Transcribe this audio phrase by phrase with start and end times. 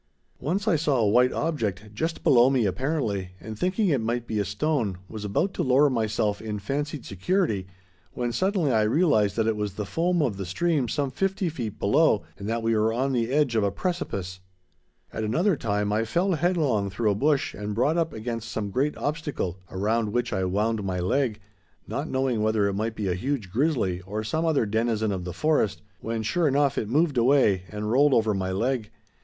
[0.39, 4.39] Once I saw a white object, just below me apparently, and thinking it might be
[4.39, 7.67] a stone, was about to lower myself in fancied security
[8.13, 11.77] when suddenly I realized that it was the foam of the stream some fifty feet
[11.77, 14.39] below, and that we were on the edge of a precipice!
[15.13, 18.97] At another time I fell headlong through a bush and brought up against some great
[18.97, 21.39] obstacle around which I wound my leg,
[21.87, 25.31] not knowing whether it might be a huge grizzly or some other denizen of the
[25.31, 28.89] forest, when sure enough it moved away, and rolled over my leg.